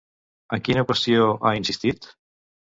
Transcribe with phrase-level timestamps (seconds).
[0.57, 2.11] En quina qüestió ha insistit?